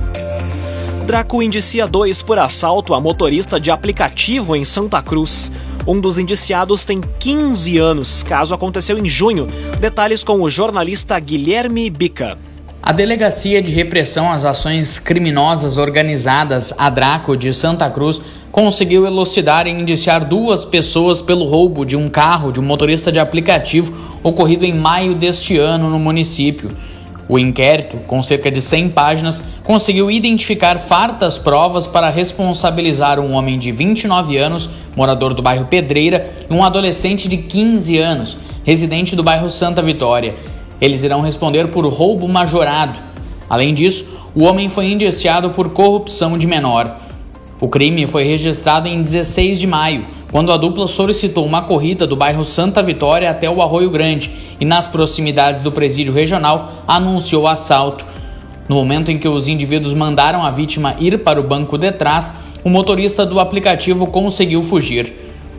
Draco 1.05 1.43
indicia 1.43 1.85
dois 1.85 2.21
por 2.21 2.39
assalto 2.39 2.93
a 2.93 3.01
motorista 3.01 3.59
de 3.59 3.69
aplicativo 3.69 4.55
em 4.55 4.63
Santa 4.63 5.01
Cruz. 5.01 5.51
Um 5.85 5.99
dos 5.99 6.17
indiciados 6.17 6.85
tem 6.85 7.01
15 7.01 7.77
anos. 7.77 8.23
Caso 8.23 8.55
aconteceu 8.55 8.97
em 8.97 9.09
junho. 9.09 9.47
Detalhes 9.81 10.23
com 10.23 10.41
o 10.41 10.49
jornalista 10.49 11.19
Guilherme 11.19 11.89
Bica. 11.89 12.37
A 12.87 12.91
Delegacia 12.91 13.63
de 13.63 13.71
Repressão 13.71 14.31
às 14.31 14.45
Ações 14.45 14.99
Criminosas 14.99 15.79
Organizadas, 15.79 16.71
a 16.77 16.87
Draco 16.87 17.35
de 17.35 17.51
Santa 17.51 17.89
Cruz, 17.89 18.21
conseguiu 18.51 19.07
elucidar 19.07 19.65
e 19.65 19.71
indiciar 19.71 20.23
duas 20.23 20.63
pessoas 20.63 21.19
pelo 21.19 21.45
roubo 21.45 21.83
de 21.83 21.97
um 21.97 22.07
carro 22.07 22.51
de 22.51 22.59
um 22.59 22.63
motorista 22.63 23.11
de 23.11 23.17
aplicativo 23.17 24.19
ocorrido 24.21 24.65
em 24.65 24.77
maio 24.77 25.15
deste 25.15 25.57
ano 25.57 25.89
no 25.89 25.97
município. 25.97 26.77
O 27.27 27.39
inquérito, 27.39 27.97
com 28.05 28.21
cerca 28.21 28.51
de 28.51 28.61
100 28.61 28.89
páginas, 28.89 29.41
conseguiu 29.63 30.11
identificar 30.11 30.77
fartas 30.77 31.39
provas 31.39 31.87
para 31.87 32.11
responsabilizar 32.11 33.19
um 33.19 33.33
homem 33.33 33.57
de 33.57 33.71
29 33.71 34.37
anos, 34.37 34.69
morador 34.95 35.33
do 35.33 35.41
bairro 35.41 35.65
Pedreira, 35.65 36.29
e 36.47 36.53
um 36.53 36.63
adolescente 36.63 37.27
de 37.27 37.37
15 37.37 37.97
anos, 37.97 38.37
residente 38.63 39.15
do 39.15 39.23
bairro 39.23 39.49
Santa 39.49 39.81
Vitória. 39.81 40.35
Eles 40.79 41.03
irão 41.03 41.21
responder 41.21 41.67
por 41.69 41.85
roubo 41.85 42.27
majorado. 42.27 42.97
Além 43.49 43.73
disso, 43.73 44.05
o 44.35 44.43
homem 44.43 44.69
foi 44.69 44.91
indiciado 44.91 45.51
por 45.51 45.69
corrupção 45.69 46.37
de 46.37 46.47
menor. 46.47 46.99
O 47.61 47.69
crime 47.69 48.05
foi 48.05 48.25
registrado 48.25 48.87
em 48.87 49.01
16 49.01 49.59
de 49.59 49.65
maio, 49.65 50.05
quando 50.31 50.51
a 50.51 50.57
dupla 50.57 50.87
solicitou 50.87 51.45
uma 51.45 51.61
corrida 51.61 52.05
do 52.05 52.15
bairro 52.15 52.43
Santa 52.43 52.83
Vitória 52.83 53.31
até 53.31 53.49
o 53.49 53.61
Arroio 53.61 53.89
Grande 53.89 54.29
e, 54.59 54.65
nas 54.65 54.85
proximidades 54.85 55.61
do 55.61 55.71
presídio 55.71 56.13
regional, 56.13 56.83
anunciou 56.85 57.47
assalto. 57.47 58.05
No 58.67 58.75
momento 58.75 59.09
em 59.09 59.17
que 59.17 59.27
os 59.27 59.47
indivíduos 59.47 59.93
mandaram 59.93 60.43
a 60.43 60.51
vítima 60.51 60.95
ir 60.99 61.19
para 61.19 61.39
o 61.39 61.47
banco 61.47 61.77
de 61.77 61.91
trás, 61.93 62.33
o 62.63 62.69
motorista 62.69 63.25
do 63.25 63.39
aplicativo 63.39 64.07
conseguiu 64.07 64.61
fugir. 64.61 65.13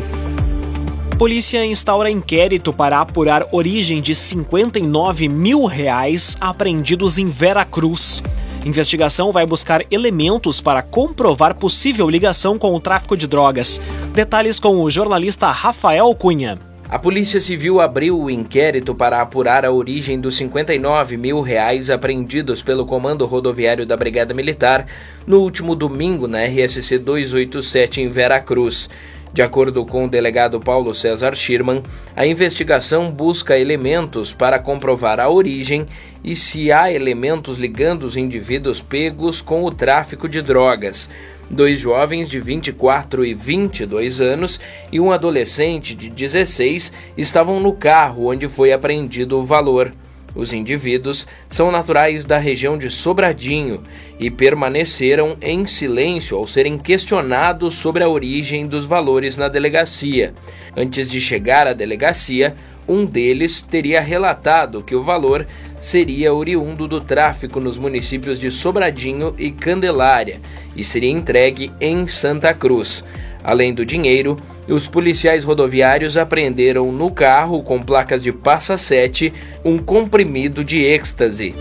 Polícia 1.18 1.64
instaura 1.64 2.10
inquérito 2.10 2.74
para 2.74 3.00
apurar 3.00 3.48
origem 3.52 4.02
de 4.02 4.16
59 4.16 5.30
mil 5.30 5.66
reais 5.66 6.36
apreendidos 6.42 7.20
em 7.20 7.28
Veracruz. 7.28 8.24
Investigação 8.66 9.32
vai 9.32 9.46
buscar 9.46 9.84
elementos 9.92 10.60
para 10.60 10.82
comprovar 10.82 11.56
possível 11.56 12.10
ligação 12.10 12.58
com 12.58 12.74
o 12.74 12.80
tráfico 12.80 13.16
de 13.16 13.28
drogas. 13.28 13.80
Detalhes 14.14 14.60
com 14.60 14.82
o 14.82 14.90
jornalista 14.90 15.52
Rafael 15.52 16.14
Cunha. 16.16 16.58
A 16.90 17.00
Polícia 17.00 17.40
Civil 17.40 17.80
abriu 17.80 18.20
o 18.20 18.30
inquérito 18.30 18.94
para 18.94 19.22
apurar 19.22 19.66
a 19.66 19.72
origem 19.72 20.20
dos 20.20 20.36
59 20.36 21.18
mil 21.18 21.42
reais 21.42 21.90
apreendidos 21.90 22.62
pelo 22.62 22.86
Comando 22.86 23.26
Rodoviário 23.26 23.86
da 23.86 23.96
Brigada 23.98 24.34
Militar 24.34 24.86
no 25.26 25.40
último 25.40 25.76
domingo 25.76 26.28
na 26.28 26.44
RSC 26.44 26.98
287 27.00 28.02
em 28.02 28.10
Veracruz. 28.10 28.90
De 29.34 29.42
acordo 29.42 29.84
com 29.84 30.06
o 30.06 30.10
delegado 30.10 30.60
Paulo 30.60 30.94
César 30.94 31.36
Schirman, 31.36 31.82
a 32.16 32.26
investigação 32.26 33.12
busca 33.12 33.58
elementos 33.58 34.32
para 34.32 34.60
comprovar 34.60 35.20
a 35.20 35.28
origem 35.28 35.88
e 36.24 36.36
se 36.36 36.72
há 36.72 36.94
elementos 36.94 37.58
ligando 37.58 38.04
os 38.04 38.16
indivíduos 38.16 38.80
pegos 38.80 39.42
com 39.42 39.64
o 39.64 39.72
tráfico 39.72 40.30
de 40.30 40.42
drogas 40.42 41.10
dois 41.50 41.80
jovens 41.80 42.30
de 42.30 42.40
24 42.40 43.26
e 43.26 43.34
22 43.34 44.22
anos 44.22 44.60
e 44.92 45.00
um 45.00 45.12
adolescente 45.12 45.96
de 45.96 46.10
16 46.10 46.92
estavam 47.18 47.60
no 47.60 47.74
carro 47.74 48.32
onde 48.32 48.50
foi 48.50 48.72
apreendido 48.72 49.38
o 49.40 49.46
valor. 49.46 49.94
Os 50.36 50.52
indivíduos 50.52 51.28
são 51.48 51.72
naturais 51.72 52.26
da 52.26 52.38
região 52.38 52.78
de 52.78 52.90
Sobradinho 52.90 53.84
e 54.20 54.32
permaneceram 54.32 55.38
em 55.42 55.66
silêncio 55.66 56.38
ao 56.38 56.48
serem 56.48 56.78
questionados 56.78 57.76
sobre 57.76 58.04
a 58.04 58.10
origem 58.10 58.66
dos 58.66 58.86
valores 58.86 59.38
na 59.38 59.48
delegacia. 59.48 60.34
Antes 60.76 61.10
de 61.10 61.22
chegar 61.22 61.68
à 61.68 61.74
delegacia, 61.74 62.56
um 62.88 63.06
deles 63.06 63.64
teria 63.64 64.02
relatado 64.02 64.84
que 64.84 64.96
o 64.96 65.04
valor 65.04 65.46
seria 65.80 66.34
oriundo 66.34 66.88
do 66.88 67.00
tráfico 67.00 67.60
nos 67.60 67.78
municípios 67.78 68.40
de 68.40 68.50
Sobradinho 68.50 69.34
e 69.38 69.52
Candelária 69.52 70.42
e 70.76 70.84
seria 70.84 71.12
entregue 71.12 71.72
em 71.80 72.08
Santa 72.08 72.54
Cruz. 72.54 73.06
Além 73.44 73.74
do 73.74 73.86
dinheiro, 73.86 74.38
os 74.68 74.88
policiais 74.88 75.44
rodoviários 75.44 76.16
apreenderam 76.16 76.92
no 76.92 77.12
carro 77.12 77.62
com 77.62 77.82
placas 77.82 78.24
de 78.24 78.32
passa 78.32 78.78
7 78.78 79.34
um 79.66 79.78
comprimido 79.78 80.64
de 80.64 80.82
êxtase. 80.82 81.54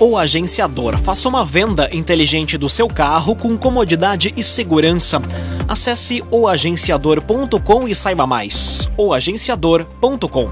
O 0.00 0.16
agenciador 0.16 0.96
faça 0.98 1.28
uma 1.28 1.44
venda 1.44 1.88
inteligente 1.92 2.56
do 2.56 2.68
seu 2.68 2.88
carro 2.88 3.34
com 3.34 3.56
comodidade 3.56 4.32
e 4.36 4.42
segurança. 4.42 5.20
Acesse 5.66 6.22
oagenciador.com 6.30 7.88
e 7.88 7.94
saiba 7.94 8.26
mais. 8.26 8.90
oagenciador.com 8.96 10.50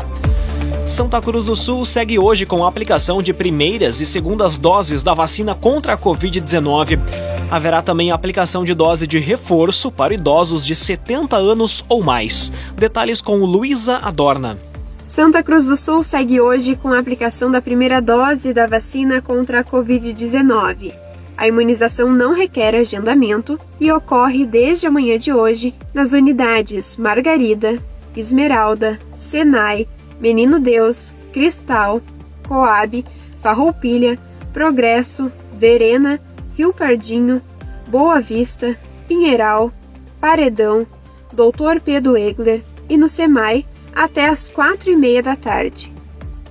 Santa 0.86 1.20
Cruz 1.20 1.46
do 1.46 1.56
Sul 1.56 1.84
segue 1.84 2.18
hoje 2.18 2.46
com 2.46 2.64
a 2.64 2.68
aplicação 2.68 3.20
de 3.20 3.32
primeiras 3.32 4.00
e 4.00 4.06
segundas 4.06 4.58
doses 4.58 5.02
da 5.02 5.14
vacina 5.14 5.54
contra 5.54 5.94
a 5.94 5.98
Covid-19. 5.98 7.35
Haverá 7.48 7.80
também 7.80 8.10
a 8.10 8.14
aplicação 8.14 8.64
de 8.64 8.74
dose 8.74 9.06
de 9.06 9.18
reforço 9.18 9.92
para 9.92 10.12
idosos 10.12 10.66
de 10.66 10.74
70 10.74 11.36
anos 11.36 11.84
ou 11.88 12.02
mais. 12.02 12.50
Detalhes 12.76 13.20
com 13.20 13.36
Luísa 13.36 13.98
Adorna. 13.98 14.58
Santa 15.06 15.40
Cruz 15.44 15.66
do 15.66 15.76
Sul 15.76 16.02
segue 16.02 16.40
hoje 16.40 16.74
com 16.74 16.92
a 16.92 16.98
aplicação 16.98 17.48
da 17.48 17.62
primeira 17.62 18.00
dose 18.02 18.52
da 18.52 18.66
vacina 18.66 19.22
contra 19.22 19.60
a 19.60 19.64
Covid-19. 19.64 20.92
A 21.36 21.46
imunização 21.46 22.10
não 22.12 22.34
requer 22.34 22.74
agendamento 22.74 23.60
e 23.78 23.92
ocorre 23.92 24.44
desde 24.44 24.88
a 24.88 24.90
manhã 24.90 25.16
de 25.16 25.32
hoje 25.32 25.72
nas 25.94 26.12
unidades 26.12 26.96
Margarida, 26.96 27.78
Esmeralda, 28.16 28.98
Senai, 29.14 29.86
Menino 30.18 30.58
Deus, 30.58 31.14
Cristal, 31.32 32.00
Coab, 32.48 33.04
Farroupilha, 33.40 34.18
Progresso, 34.52 35.30
Verena, 35.56 36.18
Rio 36.56 36.72
Pardinho, 36.72 37.42
Boa 37.86 38.18
Vista, 38.18 38.78
Pinheiral, 39.06 39.70
Paredão, 40.18 40.86
Doutor 41.30 41.82
Pedro 41.82 42.16
Egler 42.16 42.62
e 42.88 42.96
no 42.96 43.10
SEMAI 43.10 43.66
até 43.94 44.28
às 44.28 44.48
quatro 44.48 44.90
e 44.90 44.96
meia 44.96 45.22
da 45.22 45.36
tarde. 45.36 45.92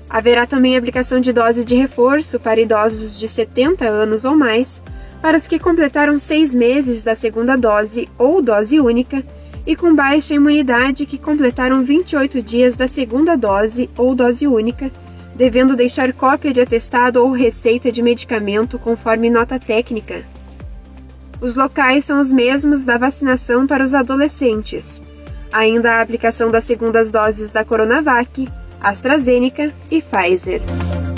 Haverá 0.07 0.45
também 0.45 0.77
aplicação 0.77 1.19
de 1.19 1.33
dose 1.33 1.65
de 1.65 1.73
reforço 1.73 2.39
para 2.39 2.61
idosos 2.61 3.19
de 3.19 3.27
70 3.27 3.83
anos 3.85 4.25
ou 4.25 4.37
mais, 4.37 4.79
para 5.23 5.37
os 5.37 5.47
que 5.47 5.57
completaram 5.57 6.19
seis 6.19 6.53
meses 6.53 7.01
da 7.01 7.15
segunda 7.15 7.55
dose 7.55 8.07
ou 8.15 8.43
dose 8.43 8.79
única 8.79 9.23
e 9.65 9.75
com 9.75 9.95
baixa 9.95 10.35
imunidade 10.35 11.07
que 11.07 11.17
completaram 11.17 11.83
28 11.83 12.43
dias 12.43 12.75
da 12.75 12.87
segunda 12.87 13.35
dose 13.35 13.89
ou 13.97 14.13
dose 14.13 14.45
única, 14.45 14.91
devendo 15.35 15.75
deixar 15.75 16.13
cópia 16.13 16.53
de 16.53 16.61
atestado 16.61 17.21
ou 17.21 17.31
receita 17.31 17.91
de 17.91 18.01
medicamento 18.01 18.79
conforme 18.79 19.29
nota 19.29 19.59
técnica. 19.59 20.23
Os 21.41 21.55
locais 21.55 22.05
são 22.05 22.19
os 22.19 22.31
mesmos 22.31 22.85
da 22.85 22.97
vacinação 22.97 23.67
para 23.67 23.83
os 23.83 23.93
adolescentes. 23.93 25.03
Ainda 25.51 25.93
a 25.93 26.01
aplicação 26.01 26.49
das 26.49 26.63
segundas 26.63 27.11
doses 27.11 27.51
da 27.51 27.63
Coronavac, 27.63 28.47
AstraZeneca 28.81 29.73
e 29.91 30.01
Pfizer. 30.01 30.61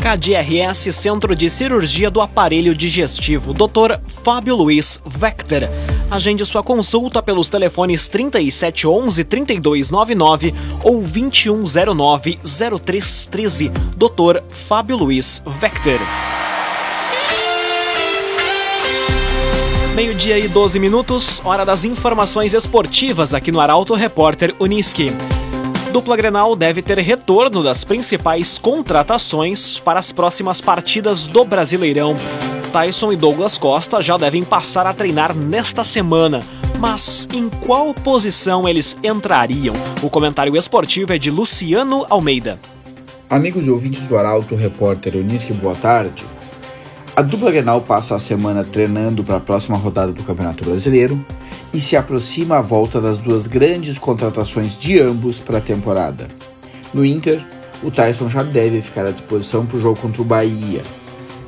KDRS 0.08 0.94
Centro 0.94 1.36
de 1.36 1.50
Cirurgia 1.50 2.10
do 2.10 2.22
Aparelho 2.22 2.74
Digestivo, 2.74 3.54
Dr. 3.54 4.00
Fábio 4.24 4.56
Luiz 4.56 5.02
Vector. 5.06 5.64
Agende 6.10 6.46
sua 6.46 6.64
consulta 6.64 7.22
pelos 7.22 7.50
telefones 7.50 8.08
3711 8.08 9.26
3299 9.26 10.54
ou 10.82 11.02
2109 11.02 12.40
0313. 12.42 13.70
Dr. 13.98 14.44
Fábio 14.50 14.96
Luiz 14.96 15.44
Vector. 15.46 16.00
Meio-dia 19.94 20.40
e 20.40 20.48
12 20.48 20.80
minutos, 20.80 21.42
hora 21.44 21.66
das 21.66 21.84
informações 21.84 22.54
esportivas 22.54 23.34
aqui 23.34 23.52
no 23.52 23.60
Arauto 23.60 23.94
Repórter 23.94 24.56
Uniski. 24.58 25.12
Dupla 25.92 26.18
Grenal 26.18 26.56
deve 26.56 26.82
ter 26.82 27.00
retorno 27.00 27.64
das 27.64 27.84
principais 27.84 28.58
contratações 28.58 29.80
para 29.80 30.00
as 30.00 30.12
próximas 30.12 30.60
partidas 30.60 31.28
do 31.28 31.46
Brasileirão. 31.46 32.16
Tyson 32.72 33.14
e 33.14 33.16
Douglas 33.16 33.58
Costa 33.58 34.02
já 34.04 34.18
devem 34.18 34.44
passar 34.44 34.86
a 34.86 34.94
treinar 34.94 35.34
nesta 35.34 35.84
semana. 35.84 36.42
Mas 36.78 37.28
em 37.34 37.50
qual 37.50 37.94
posição 37.94 38.68
eles 38.68 38.98
entrariam? 39.02 39.74
O 40.04 40.10
comentário 40.10 40.56
esportivo 40.58 41.14
é 41.14 41.18
de 41.18 41.32
Luciano 41.32 42.06
Almeida. 42.10 42.60
Amigos 43.30 43.66
e 43.66 43.70
ouvintes 43.70 44.08
do 44.08 44.18
Arauto 44.18 44.56
Repórter 44.56 45.16
Uniski, 45.16 45.54
boa 45.54 45.76
tarde. 45.76 46.26
A 47.16 47.22
dupla 47.22 47.50
Grenal 47.50 47.82
passa 47.82 48.16
a 48.16 48.20
semana 48.20 48.64
treinando 48.64 49.24
para 49.24 49.38
a 49.38 49.40
próxima 49.40 49.78
rodada 49.78 50.12
do 50.12 50.22
Campeonato 50.24 50.64
Brasileiro 50.64 51.20
e 51.74 51.80
se 51.80 51.96
aproxima 51.96 52.58
a 52.58 52.62
volta 52.62 53.00
das 53.00 53.18
duas 53.18 53.48
grandes 53.48 53.98
contratações 53.98 54.78
de 54.78 55.00
ambos 55.00 55.40
para 55.40 55.58
a 55.58 55.62
temporada. 55.62 56.28
No 56.94 57.06
Inter, 57.06 57.46
o 57.84 57.92
Tyson 57.92 58.30
já 58.30 58.44
deve 58.44 58.82
ficar 58.82 59.06
à 59.06 59.12
disposição 59.12 59.66
para 59.66 59.78
o 59.78 59.82
jogo 59.82 60.00
contra 60.00 60.22
o 60.22 60.26
Bahia, 60.26 60.82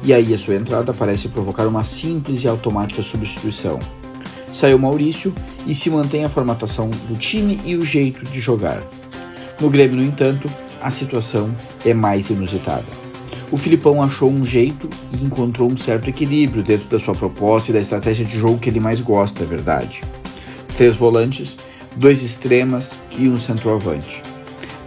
e 0.04 0.14
aí 0.14 0.34
a 0.34 0.38
sua 0.38 0.56
entrada 0.56 0.94
parece 0.94 1.28
provocar 1.30 1.68
uma 1.68 1.84
simples 1.84 2.44
e 2.44 2.48
automática 2.48 3.02
substituição. 3.02 3.80
Saiu 4.52 4.80
Maurício 4.80 5.34
e 5.68 5.76
se 5.76 5.90
mantém 5.90 6.26
a 6.26 6.30
formatação 6.30 6.90
do 7.08 7.18
time 7.18 7.60
e 7.64 7.76
o 7.76 7.86
jeito 7.86 8.26
de 8.26 8.40
jogar. 8.40 8.82
No 9.60 9.70
Grêmio, 9.70 9.98
no 9.98 10.04
entanto, 10.04 10.50
a 10.82 10.90
situação 10.90 11.54
é 11.86 11.94
mais 11.94 12.30
inusitada. 12.30 13.09
O 13.52 13.58
Filipão 13.58 14.02
achou 14.02 14.30
um 14.30 14.46
jeito 14.46 14.90
e 15.12 15.24
encontrou 15.24 15.72
um 15.72 15.78
certo 15.78 16.10
equilíbrio 16.10 16.64
dentro 16.64 16.88
da 16.88 17.00
sua 17.00 17.16
proposta 17.16 17.72
e 17.72 17.74
da 17.74 17.80
estratégia 17.80 18.26
de 18.26 18.38
jogo 18.38 18.60
que 18.60 18.70
ele 18.70 18.80
mais 18.80 19.02
gosta, 19.02 19.44
é 19.44 19.46
verdade. 19.46 20.02
Três 20.78 20.96
volantes, 20.96 21.58
dois 21.96 22.22
extremas 22.22 22.92
e 23.18 23.28
um 23.28 23.38
centroavante. 23.38 24.22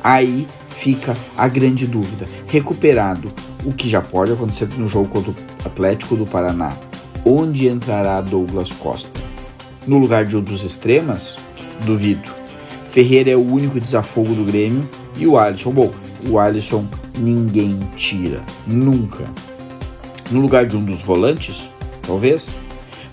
Aí 0.02 0.46
fica 0.68 1.14
a 1.36 1.48
grande 1.48 1.86
dúvida: 1.86 2.26
recuperado, 2.46 3.32
o 3.64 3.72
que 3.72 3.88
já 3.88 4.00
pode 4.00 4.32
acontecer 4.32 4.68
no 4.76 4.88
jogo 4.88 5.08
contra 5.08 5.30
o 5.30 5.34
Atlético 5.64 6.16
do 6.16 6.26
Paraná, 6.26 6.76
onde 7.24 7.68
entrará 7.68 8.20
Douglas 8.20 8.72
Costa? 8.72 9.10
No 9.86 9.98
lugar 9.98 10.24
de 10.24 10.36
um 10.36 10.40
dos 10.40 10.64
extremas? 10.64 11.36
Duvido. 11.84 12.30
Ferreira 12.92 13.30
é 13.30 13.36
o 13.36 13.44
único 13.44 13.80
desafogo 13.80 14.34
do 14.34 14.44
Grêmio 14.44 14.88
e 15.16 15.26
o 15.26 15.38
Alisson, 15.38 15.72
bom, 15.72 15.92
o 16.28 16.38
Alisson 16.38 16.86
ninguém 17.18 17.78
tira, 17.96 18.40
nunca. 18.66 19.24
No 20.30 20.40
lugar 20.40 20.66
de 20.66 20.76
um 20.76 20.84
dos 20.84 21.02
volantes, 21.02 21.68
talvez, 22.06 22.48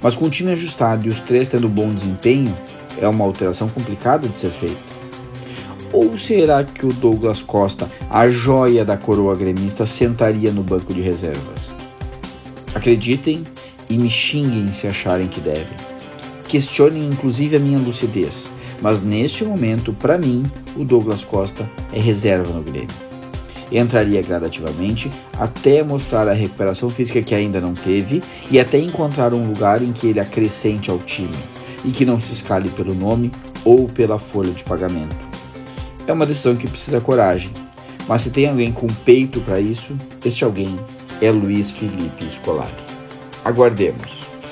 mas 0.02 0.16
com 0.16 0.26
o 0.26 0.30
time 0.30 0.52
ajustado 0.52 1.08
e 1.08 1.10
os 1.10 1.20
três 1.20 1.48
tendo 1.48 1.68
bom 1.68 1.94
desempenho, 1.94 2.56
é 3.02 3.08
uma 3.08 3.26
alteração 3.26 3.68
complicada 3.70 4.28
de 4.28 4.38
ser 4.38 4.52
feita. 4.52 4.90
Ou 5.92 6.18
será 6.18 6.64
que 6.64 6.86
o 6.86 6.94
Douglas 6.94 7.42
Costa, 7.42 7.90
a 8.10 8.30
joia 8.30 8.86
da 8.86 8.96
coroa 8.96 9.36
gremista, 9.36 9.86
sentaria 9.86 10.52
no 10.52 10.62
banco 10.62 10.94
de 10.94 11.02
reservas? 11.02 11.72
Acreditem 12.76 13.44
e 13.90 13.98
me 13.98 14.10
xinguem 14.10 14.72
se 14.72 14.88
acharem 14.88 15.28
que 15.28 15.42
devem. 15.42 15.78
Questionem 16.48 17.08
inclusive 17.08 17.56
a 17.56 17.60
minha 17.60 17.80
lucidez, 17.80 18.46
mas 18.82 19.02
neste 19.02 19.44
momento, 19.44 19.94
para 19.94 20.18
mim, 20.18 20.44
o 20.76 20.84
Douglas 20.84 21.24
Costa 21.24 21.70
é 21.94 22.00
reserva 22.00 22.52
no 22.52 22.62
Grêmio. 22.62 23.10
Entraria 23.72 24.22
gradativamente 24.22 25.12
até 25.38 25.84
mostrar 25.84 26.28
a 26.28 26.34
recuperação 26.34 26.90
física 26.90 27.22
que 27.22 27.36
ainda 27.36 27.62
não 27.62 27.76
teve 27.76 28.24
e 28.50 28.60
até 28.60 28.80
encontrar 28.80 29.34
um 29.34 29.48
lugar 29.48 29.82
em 29.84 29.94
que 29.94 30.08
ele 30.08 30.20
acrescente 30.20 30.90
ao 30.90 30.98
time 30.98 31.38
e 31.86 31.92
que 31.92 32.06
não 32.06 32.20
se 32.20 32.34
escale 32.34 32.70
pelo 32.70 32.96
nome 32.96 33.32
ou 33.64 33.88
pela 33.88 34.18
folha 34.18 34.52
de 34.52 34.64
pagamento. 34.64 35.16
É 36.08 36.14
uma 36.14 36.26
decisão 36.26 36.56
que 36.56 36.68
precisa 36.68 37.00
coragem, 37.00 37.52
mas 38.08 38.24
se 38.24 38.32
tem 38.32 38.48
alguém 38.48 38.72
com 38.72 38.88
peito 38.88 39.40
para 39.42 39.60
isso, 39.60 39.96
este 40.26 40.44
alguém 40.44 40.80
é 41.22 41.32
Luiz 41.32 41.70
Felipe 41.70 42.26
Scolari. 42.32 42.72
Aguardemos 43.46 44.29